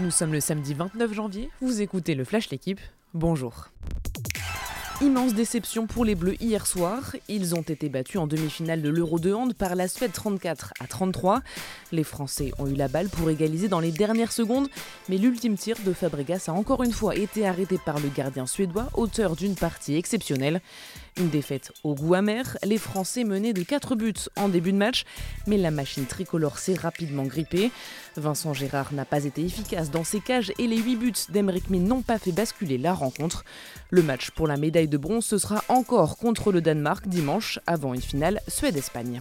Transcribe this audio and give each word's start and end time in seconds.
Nous 0.00 0.10
sommes 0.10 0.32
le 0.32 0.40
samedi 0.40 0.74
29 0.74 1.12
janvier, 1.12 1.50
vous 1.60 1.80
écoutez 1.80 2.16
le 2.16 2.24
Flash 2.24 2.50
L'équipe, 2.50 2.80
bonjour. 3.14 3.68
Immense 5.00 5.34
déception 5.34 5.86
pour 5.86 6.04
les 6.04 6.16
Bleus 6.16 6.34
hier 6.40 6.66
soir. 6.66 7.14
Ils 7.28 7.54
ont 7.54 7.62
été 7.62 7.88
battus 7.88 8.20
en 8.20 8.26
demi-finale 8.26 8.82
de 8.82 8.88
l'Euro 8.88 9.20
de 9.20 9.32
hand 9.32 9.54
par 9.54 9.76
la 9.76 9.86
Suède 9.86 10.10
34 10.12 10.74
à 10.80 10.88
33. 10.88 11.42
Les 11.92 12.02
Français 12.02 12.50
ont 12.58 12.66
eu 12.66 12.74
la 12.74 12.88
balle 12.88 13.08
pour 13.08 13.30
égaliser 13.30 13.68
dans 13.68 13.78
les 13.78 13.92
dernières 13.92 14.32
secondes, 14.32 14.68
mais 15.08 15.16
l'ultime 15.16 15.56
tir 15.56 15.76
de 15.84 15.92
Fabregas 15.92 16.46
a 16.48 16.52
encore 16.52 16.82
une 16.82 16.92
fois 16.92 17.14
été 17.14 17.46
arrêté 17.46 17.78
par 17.78 18.00
le 18.00 18.08
gardien 18.08 18.46
suédois, 18.46 18.88
auteur 18.94 19.36
d'une 19.36 19.54
partie 19.54 19.94
exceptionnelle. 19.94 20.60
Une 21.16 21.28
défaite 21.28 21.72
au 21.84 21.94
goût 21.94 22.14
amer, 22.14 22.58
les 22.64 22.76
Français 22.76 23.22
menaient 23.22 23.52
de 23.52 23.62
4 23.62 23.94
buts 23.94 24.14
en 24.36 24.48
début 24.48 24.72
de 24.72 24.76
match, 24.76 25.04
mais 25.46 25.56
la 25.56 25.70
machine 25.70 26.06
tricolore 26.06 26.58
s'est 26.58 26.74
rapidement 26.74 27.22
grippée. 27.22 27.70
Vincent 28.16 28.52
Gérard 28.52 28.92
n'a 28.92 29.04
pas 29.04 29.24
été 29.24 29.44
efficace 29.44 29.92
dans 29.92 30.02
ses 30.02 30.18
cages 30.18 30.52
et 30.58 30.66
les 30.66 30.78
8 30.78 30.96
buts 30.96 31.12
d'Emeric 31.28 31.70
n'ont 31.70 32.02
pas 32.02 32.18
fait 32.18 32.32
basculer 32.32 32.78
la 32.78 32.94
rencontre. 32.94 33.44
Le 33.90 34.02
match 34.02 34.32
pour 34.32 34.48
la 34.48 34.56
médaille 34.56 34.88
de 34.88 34.98
bronze, 34.98 35.24
ce 35.24 35.38
sera 35.38 35.62
encore 35.68 36.16
contre 36.16 36.50
le 36.50 36.60
Danemark 36.60 37.06
dimanche, 37.06 37.60
avant 37.68 37.94
une 37.94 38.02
finale 38.02 38.40
Suède-Espagne. 38.48 39.20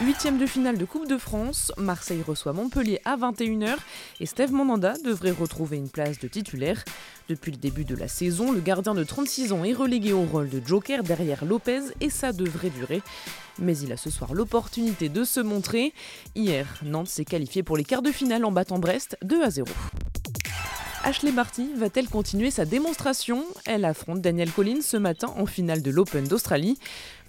Huitième 0.00 0.38
de 0.38 0.46
finale 0.46 0.76
de 0.76 0.84
Coupe 0.84 1.06
de 1.06 1.16
France, 1.16 1.70
Marseille 1.76 2.22
reçoit 2.26 2.52
Montpellier 2.52 3.00
à 3.04 3.16
21h 3.16 3.76
et 4.18 4.26
Steve 4.26 4.52
Monanda 4.52 4.94
devrait 5.04 5.30
retrouver 5.30 5.76
une 5.76 5.88
place 5.88 6.18
de 6.18 6.26
titulaire. 6.26 6.84
Depuis 7.28 7.52
le 7.52 7.58
début 7.58 7.84
de 7.84 7.94
la 7.94 8.08
saison, 8.08 8.50
le 8.50 8.60
gardien 8.60 8.94
de 8.94 9.04
36 9.04 9.52
ans 9.52 9.62
est 9.62 9.72
relégué 9.72 10.12
au 10.12 10.22
rôle 10.22 10.48
de 10.48 10.60
joker 10.66 11.04
derrière 11.04 11.44
Lopez 11.44 11.80
et 12.00 12.10
ça 12.10 12.32
devrait 12.32 12.70
durer. 12.70 13.02
Mais 13.60 13.78
il 13.78 13.92
a 13.92 13.96
ce 13.96 14.10
soir 14.10 14.34
l'opportunité 14.34 15.08
de 15.08 15.22
se 15.22 15.38
montrer. 15.38 15.92
Hier, 16.34 16.66
Nantes 16.82 17.06
s'est 17.06 17.24
qualifié 17.24 17.62
pour 17.62 17.76
les 17.76 17.84
quarts 17.84 18.02
de 18.02 18.10
finale 18.10 18.44
en 18.44 18.50
battant 18.50 18.80
Brest 18.80 19.16
2 19.22 19.44
à 19.44 19.50
0. 19.50 19.68
Ashley 21.06 21.32
Barty 21.32 21.68
va-t-elle 21.76 22.08
continuer 22.08 22.50
sa 22.50 22.64
démonstration? 22.64 23.44
Elle 23.66 23.84
affronte 23.84 24.22
Daniel 24.22 24.50
Collins 24.50 24.80
ce 24.80 24.96
matin 24.96 25.34
en 25.36 25.44
finale 25.44 25.82
de 25.82 25.90
l'Open 25.90 26.26
d'Australie. 26.26 26.78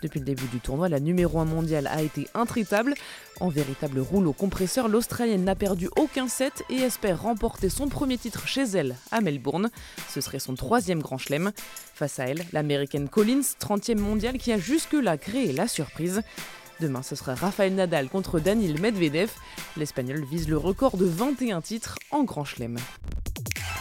Depuis 0.02 0.20
le 0.20 0.26
début 0.26 0.46
du 0.46 0.62
tournoi, 0.62 0.88
la 0.88 1.02
numéro 1.02 1.40
1 1.40 1.46
mondiale 1.46 1.88
a 1.88 2.02
été 2.02 2.30
intraitable. 2.34 2.94
En 3.42 3.50
véritable 3.50 4.00
rouleau 4.00 4.32
compresseur, 4.32 4.88
l'Australienne 4.88 5.44
n'a 5.44 5.56
perdu 5.56 5.90
aucun 5.98 6.30
set 6.30 6.64
et 6.70 6.78
espère 6.78 7.22
remporter 7.22 7.68
son 7.68 7.90
premier 7.90 8.18
titre 8.18 8.48
chez 8.48 8.64
elle 8.64 8.96
à 9.12 9.20
Melbourne. 9.20 9.70
Ce 10.08 10.22
serait 10.22 10.40
son 10.40 10.56
troisième 10.56 11.02
grand 11.02 11.18
chelem. 11.18 11.52
Face 11.94 12.18
à 12.20 12.28
elle, 12.28 12.46
l'américaine 12.54 13.10
Collins, 13.10 13.42
30e 13.60 13.98
mondiale, 13.98 14.38
qui 14.38 14.54
a 14.54 14.58
jusque-là 14.58 15.18
créé 15.18 15.52
la 15.52 15.68
surprise. 15.68 16.22
Demain, 16.80 17.04
ce 17.04 17.16
sera 17.16 17.36
Rafael 17.36 17.76
Nadal 17.76 18.08
contre 18.08 18.40
Daniel 18.40 18.80
Medvedev. 18.80 19.32
L'Espagnol 19.76 20.24
vise 20.24 20.48
le 20.48 20.58
record 20.58 20.96
de 20.96 21.06
21 21.06 21.60
titres 21.60 21.98
en 22.12 22.24
Grand 22.24 22.46
Chelem. 22.46 22.78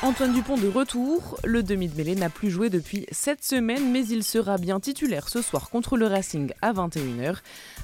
Antoine 0.03 0.35
Dupont 0.35 0.59
de 0.59 0.69
retour, 0.69 1.39
le 1.45 1.63
demi 1.63 1.89
de 1.89 1.97
mêlée 1.97 2.15
n'a 2.15 2.29
plus 2.29 2.51
joué 2.51 2.69
depuis 2.69 3.07
7 3.11 3.43
semaines 3.43 3.91
mais 3.91 4.07
il 4.07 4.23
sera 4.23 4.59
bien 4.59 4.79
titulaire 4.79 5.29
ce 5.29 5.41
soir 5.41 5.71
contre 5.71 5.97
le 5.97 6.07
Racing 6.07 6.53
à 6.61 6.73
21h. 6.73 7.39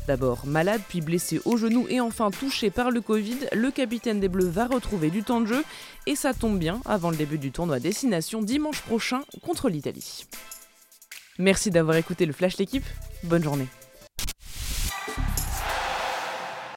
D'abord 0.06 0.44
malade 0.44 0.83
puis 0.89 1.00
blessé 1.00 1.41
au 1.47 1.56
genou 1.56 1.86
et 1.89 2.00
enfin 2.00 2.30
touché 2.30 2.70
par 2.70 2.91
le 2.91 3.00
Covid, 3.00 3.39
le 3.52 3.70
capitaine 3.70 4.20
des 4.20 4.28
Bleus 4.28 4.50
va 4.50 4.67
retrouver 4.67 5.11
du 5.11 5.22
temps 5.22 5.41
de 5.41 5.47
jeu 5.47 5.64
et 6.06 6.14
ça 6.14 6.34
tombe 6.34 6.58
bien 6.58 6.83
avant 6.84 7.11
le 7.11 7.17
début 7.17 7.39
du 7.39 7.52
tournoi 7.52 7.80
Destination 7.80 8.42
dimanche 8.42 8.83
prochain 8.83 9.22
contre 9.42 9.70
l'Italie. 9.70 10.27
Merci 11.39 11.70
d'avoir 11.70 11.97
écouté 11.97 12.27
le 12.27 12.34
Flash 12.34 12.58
l'équipe, 12.58 12.84
bonne 13.22 13.42
journée. 13.42 13.69